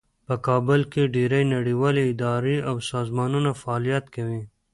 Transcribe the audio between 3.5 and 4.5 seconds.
فعالیت کوي